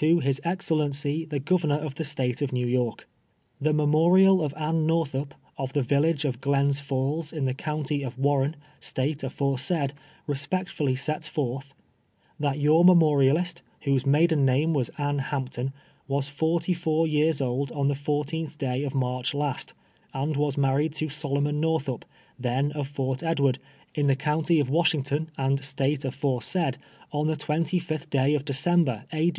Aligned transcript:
To 0.00 0.22
Ills 0.22 0.40
Uxccllencij. 0.46 1.28
the 1.28 1.38
Governor 1.38 1.76
of 1.76 1.94
the 1.96 2.02
State 2.02 2.40
of 2.40 2.52
Xew 2.52 2.70
York: 2.72 3.06
The 3.60 3.74
memorial 3.74 4.40
of 4.40 4.54
Anne 4.56 4.86
Northup, 4.86 5.34
of 5.58 5.74
the 5.74 5.82
viHage 5.82 6.24
of 6.24 6.40
Glens 6.40 6.80
Falls, 6.80 7.34
iu 7.34 7.42
the 7.42 7.52
comity 7.52 8.02
of 8.02 8.16
Warren, 8.18 8.56
State 8.80 9.22
aforesaid, 9.22 9.92
respectfully 10.26 10.94
sets 10.94 11.28
forth— 11.28 11.74
Tliat 12.40 12.62
your 12.62 12.82
memorialist, 12.82 13.60
whose 13.82 14.06
maiden 14.06 14.46
name 14.46 14.72
was 14.72 14.88
Anne 14.96 15.18
Hamp 15.18 15.50
ton, 15.50 15.74
was 16.06 16.30
forty 16.30 16.72
four 16.72 17.06
years 17.06 17.42
old 17.42 17.70
on 17.72 17.88
the 17.88 18.00
14th 18.08 18.56
day 18.56 18.84
of 18.84 18.94
March 18.94 19.34
last, 19.34 19.74
and 20.14 20.34
was 20.38 20.56
married 20.56 20.94
to 20.94 21.08
Sohjmon 21.08 21.56
Northup, 21.56 22.06
then 22.38 22.72
of 22.72 22.88
Fort 22.88 23.22
Edward, 23.22 23.58
in 23.94 24.06
the 24.06 24.16
comity 24.16 24.60
of 24.60 24.70
Washington 24.70 25.28
and 25.36 25.62
State 25.62 26.06
aforesaid, 26.06 26.78
on 27.12 27.26
the 27.26 27.36
25th 27.36 28.08
day 28.08 28.32
of 28.32 28.46
December, 28.46 29.04
A. 29.12 29.30